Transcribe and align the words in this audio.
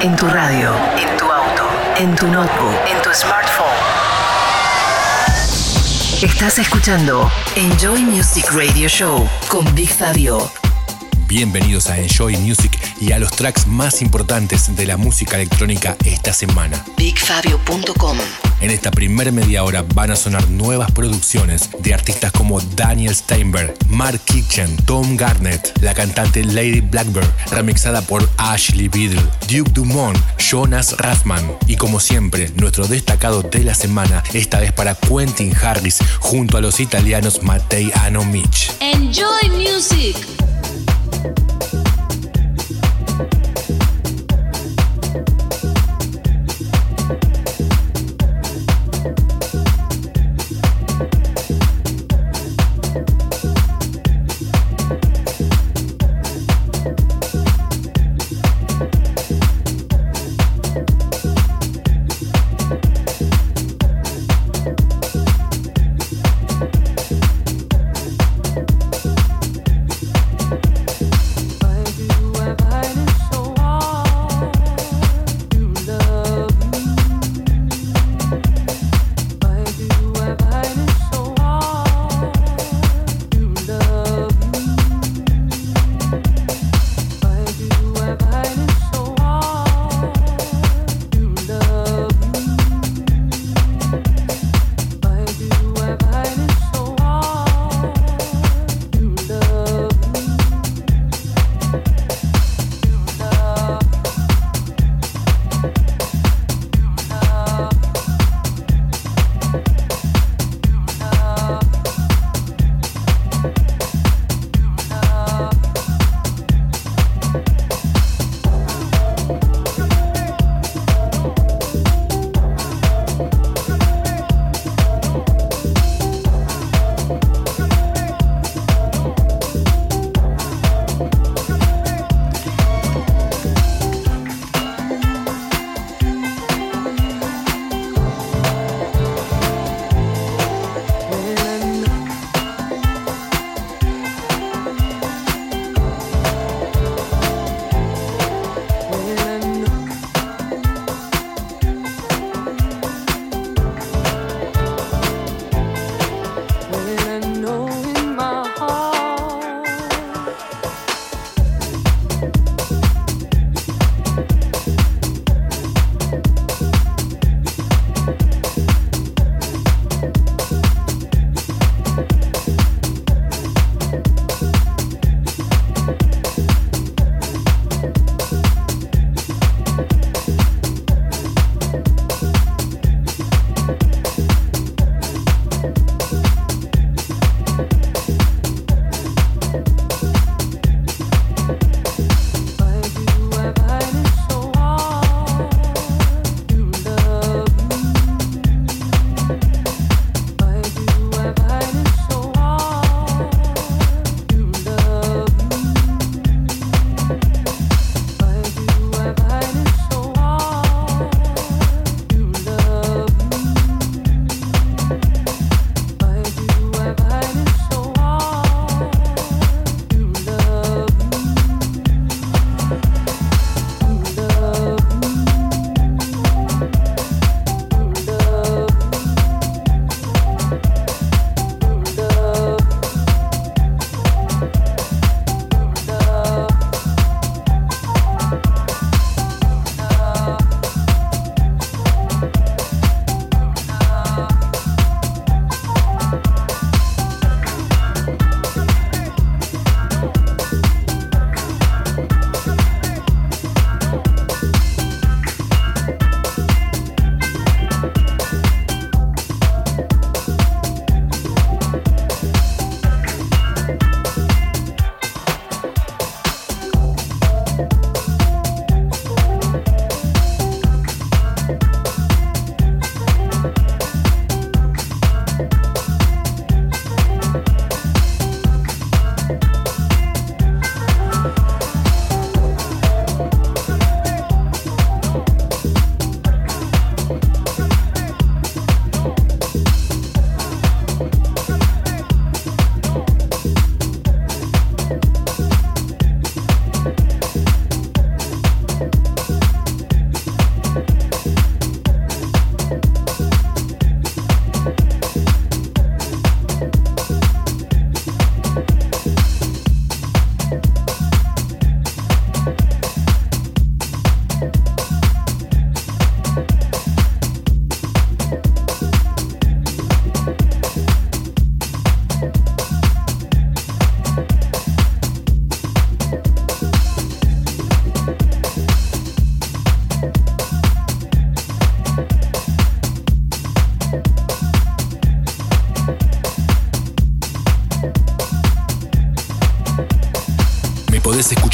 En 0.00 0.16
tu 0.16 0.26
radio, 0.26 0.70
en 0.96 1.14
tu 1.18 1.26
auto, 1.30 1.64
en 1.98 2.16
tu 2.16 2.26
notebook, 2.26 2.74
en 2.88 3.02
tu 3.02 3.10
smartphone. 3.12 3.68
Estás 6.22 6.58
escuchando 6.58 7.30
Enjoy 7.54 8.00
Music 8.00 8.46
Radio 8.50 8.88
Show 8.88 9.28
con 9.48 9.66
Big 9.74 9.90
Fabio. 9.90 10.50
Bienvenidos 11.28 11.90
a 11.90 11.98
Enjoy 11.98 12.34
Music 12.38 12.63
y 13.00 13.12
a 13.12 13.18
los 13.18 13.30
tracks 13.32 13.66
más 13.66 14.02
importantes 14.02 14.74
de 14.76 14.86
la 14.86 14.96
música 14.96 15.36
electrónica 15.36 15.96
esta 16.04 16.32
semana. 16.32 16.84
BigFabio.com 16.96 18.18
En 18.60 18.70
esta 18.70 18.90
primera 18.90 19.30
media 19.30 19.64
hora 19.64 19.84
van 19.94 20.10
a 20.10 20.16
sonar 20.16 20.48
nuevas 20.50 20.90
producciones 20.92 21.70
de 21.80 21.94
artistas 21.94 22.32
como 22.32 22.60
Daniel 22.60 23.14
Steinberg, 23.14 23.74
Mark 23.88 24.20
Kitchen, 24.24 24.76
Tom 24.84 25.16
Garnett, 25.16 25.72
la 25.80 25.94
cantante 25.94 26.44
Lady 26.44 26.80
Blackbird, 26.80 27.30
remixada 27.50 28.02
por 28.02 28.28
Ashley 28.36 28.88
Biddle, 28.88 29.22
Duke 29.48 29.70
Dumont, 29.72 30.18
Jonas 30.38 30.96
Rathman 30.98 31.56
y 31.66 31.76
como 31.76 32.00
siempre, 32.00 32.50
nuestro 32.56 32.86
destacado 32.86 33.42
de 33.42 33.64
la 33.64 33.74
semana, 33.74 34.22
esta 34.32 34.60
vez 34.60 34.72
para 34.72 34.94
Quentin 34.94 35.54
Harris 35.56 35.98
junto 36.20 36.56
a 36.56 36.60
los 36.60 36.80
italianos 36.80 37.42
Mattei 37.42 37.90
Anomich. 37.94 38.70
Enjoy 38.80 39.50
music. 39.50 40.16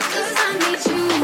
Cause 0.00 0.34
I 0.36 0.58
need 0.58 1.12
you. 1.12 1.17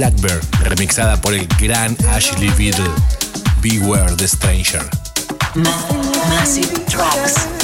Blackbird, 0.00 0.42
remixada 0.62 1.20
por 1.20 1.34
el 1.34 1.46
gran 1.58 1.94
Ashley 2.08 2.48
Beadle. 2.56 2.88
Beware 3.60 4.16
the 4.16 4.26
Stranger. 4.26 4.80
Massive 5.54 6.86
Tracks. 6.86 7.59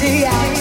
day 0.00 0.24
I 0.24 0.57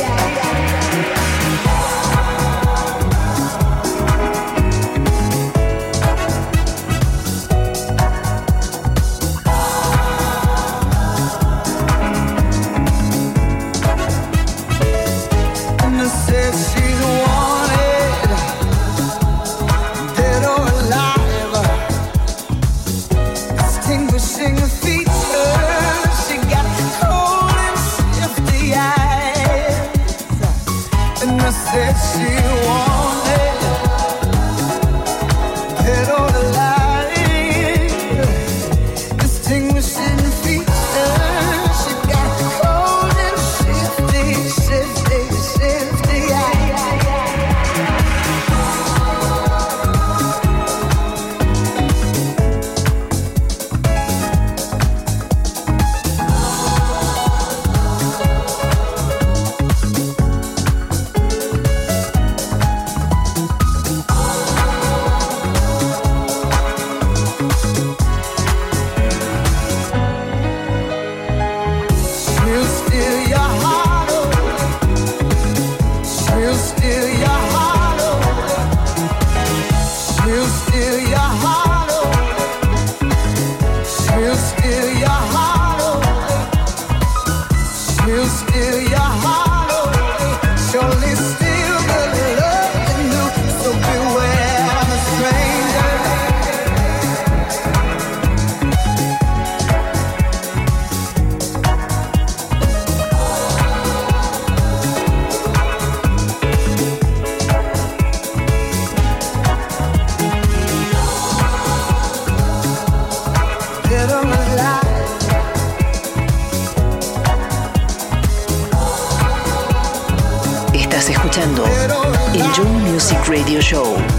Radio 123.38 123.62
Show. 123.62 124.17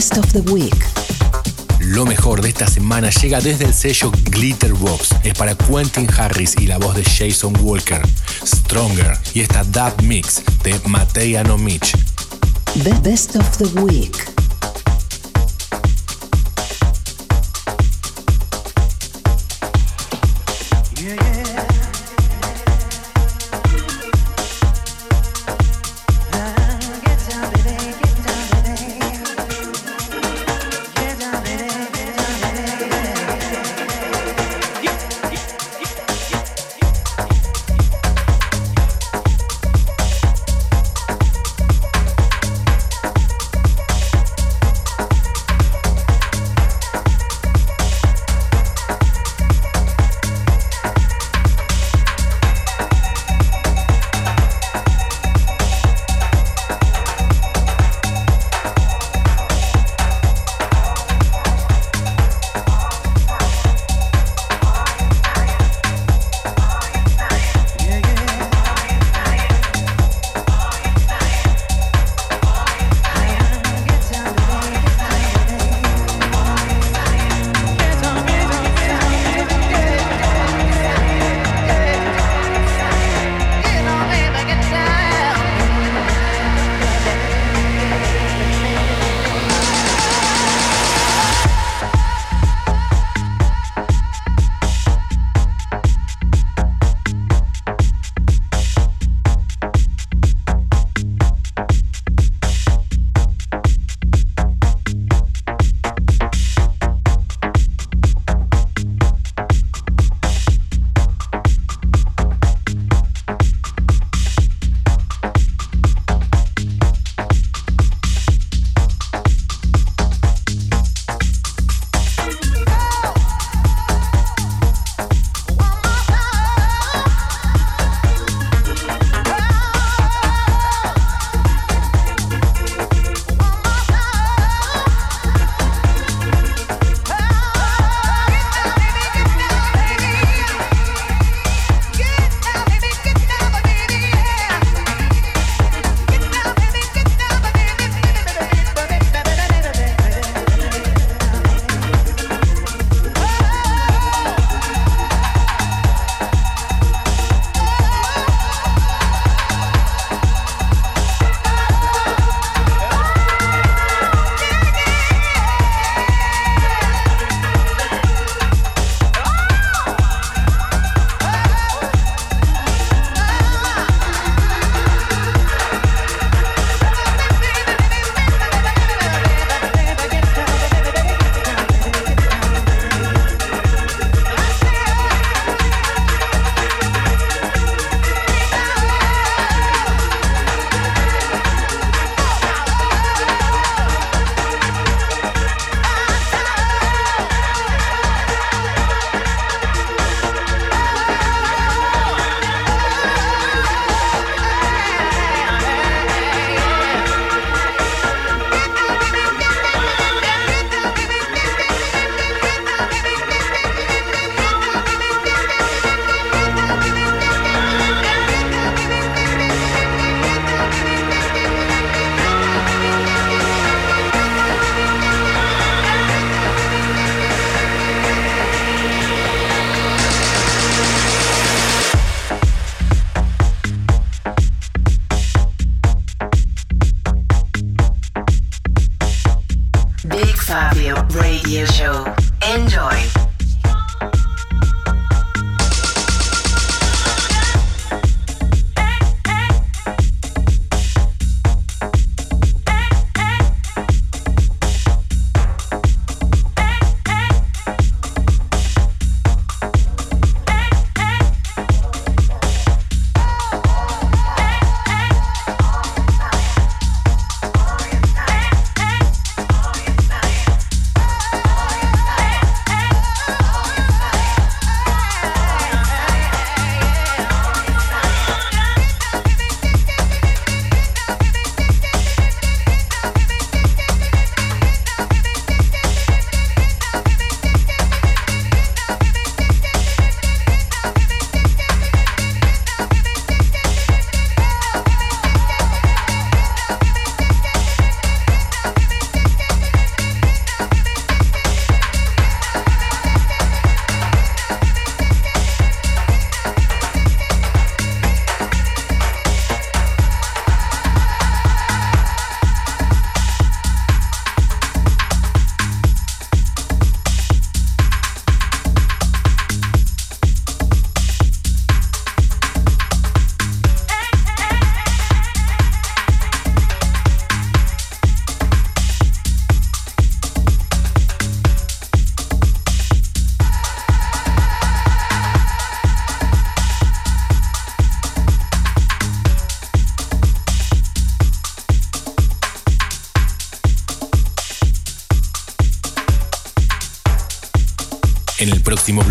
Best 0.00 0.16
of 0.16 0.32
the 0.32 0.40
Week. 0.50 0.82
Lo 1.78 2.06
mejor 2.06 2.40
de 2.40 2.48
esta 2.48 2.66
semana 2.66 3.10
llega 3.10 3.38
desde 3.42 3.66
el 3.66 3.74
sello 3.74 4.10
Glitterbox. 4.30 5.10
Es 5.24 5.34
para 5.34 5.54
Quentin 5.54 6.08
Harris 6.16 6.54
y 6.58 6.66
la 6.66 6.78
voz 6.78 6.96
de 6.96 7.04
Jason 7.04 7.54
Walker. 7.60 8.00
Stronger 8.42 9.18
y 9.34 9.40
esta 9.40 9.62
Dub 9.62 10.02
Mix 10.02 10.42
de 10.62 10.80
Matei 10.86 11.36
Mitch. 11.58 11.98
The 12.82 12.94
Best 13.02 13.36
of 13.36 13.58
the 13.58 13.66
Week. 13.82 14.29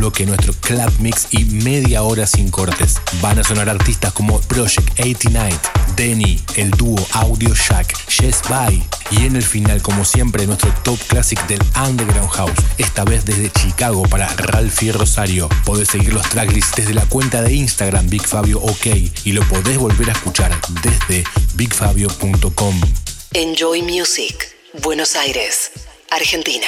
Bloque 0.10 0.26
nuestro 0.26 0.54
club 0.54 0.92
mix 1.00 1.28
y 1.30 1.46
media 1.46 2.02
hora 2.02 2.26
sin 2.26 2.50
cortes. 2.50 2.96
Van 3.22 3.38
a 3.38 3.44
sonar 3.44 3.70
artistas 3.70 4.12
como 4.12 4.42
Project 4.42 5.00
89, 5.00 5.56
Denny, 5.96 6.42
el 6.56 6.72
dúo 6.72 6.98
Audio 7.12 7.54
Shack, 7.54 7.96
Yes 8.08 8.42
Bye 8.50 8.84
y 9.12 9.28
en 9.28 9.36
el 9.36 9.44
final 9.44 9.84
como 9.84 10.04
siempre 10.06 10.48
nuestro 10.48 10.74
top 10.84 10.98
classic 11.08 11.46
del 11.46 11.60
Underground 11.76 12.32
House, 12.32 12.58
esta 12.80 13.04
vez 13.04 13.24
desde 13.24 13.52
Chicago 13.52 14.02
para 14.10 14.28
Ralphie 14.30 14.94
Rosario. 14.94 15.48
Podés 15.64 15.90
seguir 15.90 16.12
los 16.12 16.28
tracklists 16.30 16.76
desde 16.76 16.96
la 16.96 17.06
cuenta 17.06 17.44
de 17.44 17.54
Instagram 17.54 18.10
Big 18.10 18.26
Fabio 18.26 18.60
OK 18.62 18.88
y 19.26 19.32
lo 19.34 19.48
podés 19.48 19.78
volver 19.78 20.10
a 20.10 20.14
escuchar 20.14 20.60
desde 20.82 21.24
bigfabio.com. 21.54 22.82
Enjoy 23.34 23.84
Music, 23.84 24.56
Buenos 24.82 25.16
Aires, 25.16 25.70
Argentina. 26.10 26.68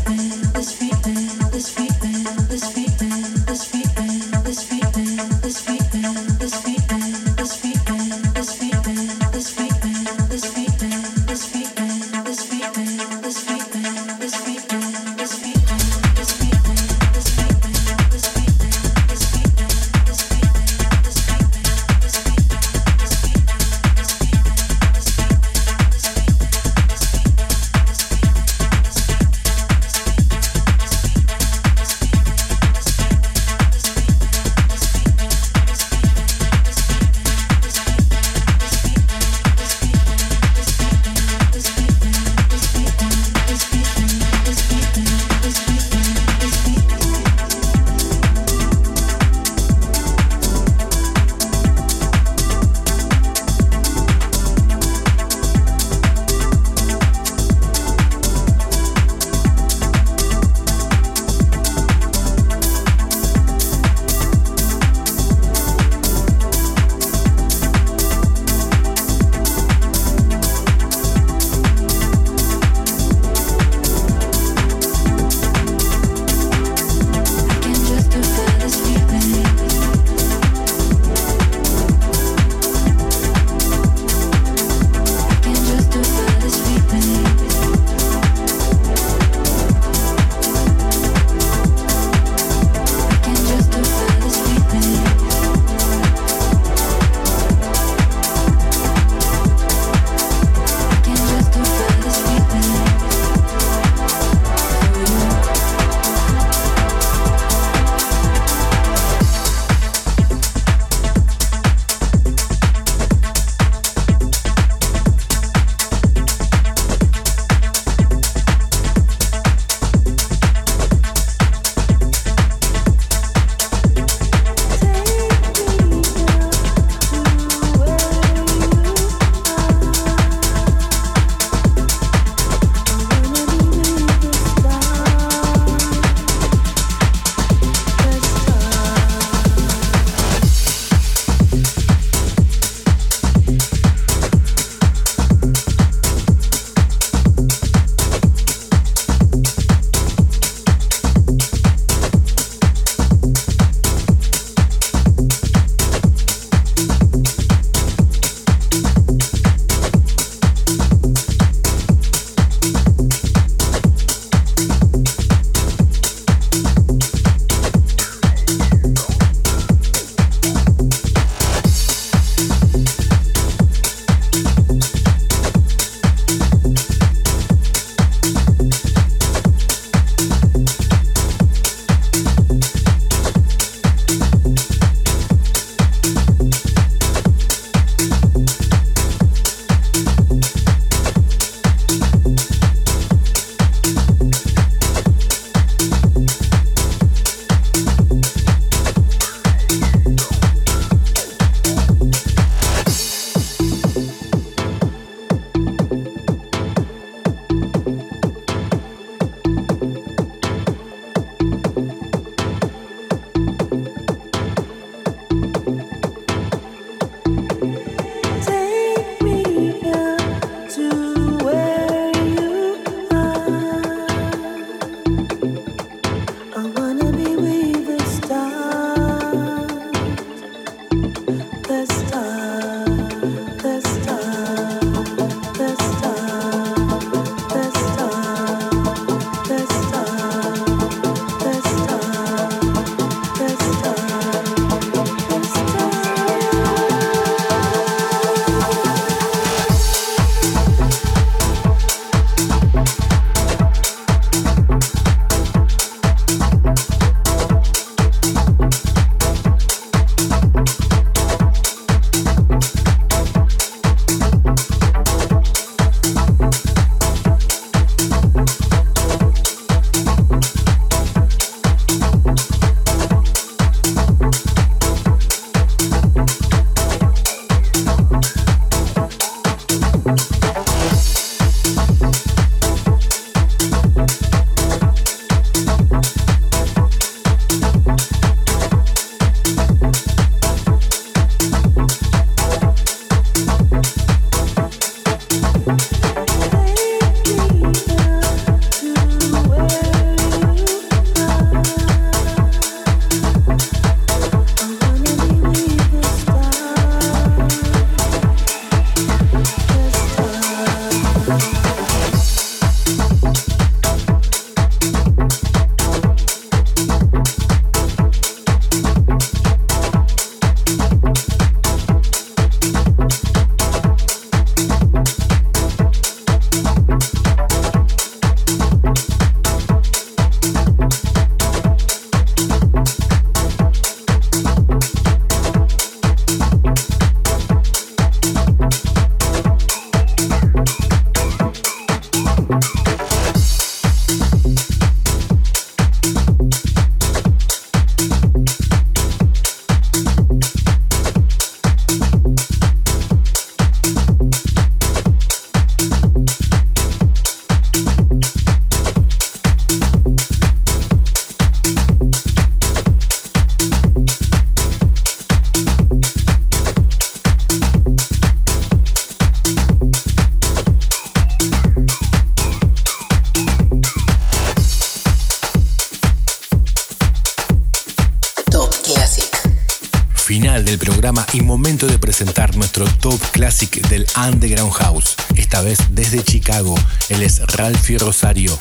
presentar 382.21 382.55
nuestro 382.55 382.85
top 382.99 383.19
classic 383.31 383.81
del 383.87 384.05
Underground 384.15 384.73
House. 384.73 385.15
Esta 385.35 385.61
vez 385.63 385.79
desde 385.89 386.23
Chicago. 386.23 386.75
Él 387.09 387.23
es 387.23 387.41
Ralphie 387.55 387.97
Rosario. 387.97 388.55